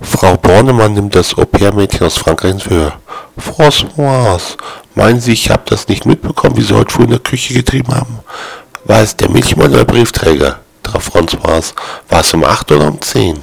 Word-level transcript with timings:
Frau 0.00 0.36
Bornemann 0.36 0.94
nimmt 0.94 1.14
das 1.14 1.36
Au-pair-Mädchen 1.36 2.06
aus 2.06 2.16
Frankreich 2.16 2.52
ins 2.52 2.62
Verhör. 2.62 2.92
Françoise, 3.38 4.56
meinen 4.94 5.20
Sie, 5.20 5.32
ich 5.32 5.50
habe 5.50 5.62
das 5.66 5.88
nicht 5.88 6.06
mitbekommen, 6.06 6.56
wie 6.56 6.62
Sie 6.62 6.74
heute 6.74 6.92
früh 6.92 7.04
in 7.04 7.10
der 7.10 7.18
Küche 7.18 7.54
getrieben 7.54 7.94
haben? 7.94 8.20
War 8.84 9.00
es 9.00 9.16
der 9.16 9.28
Milchmann 9.28 9.70
oder 9.70 9.84
der 9.84 9.92
Briefträger? 9.92 10.60
traf 10.82 11.08
Françoise, 11.08 11.74
war 12.08 12.20
es 12.20 12.32
um 12.32 12.44
acht 12.44 12.70
oder 12.70 12.86
um 12.88 13.00
zehn? 13.00 13.38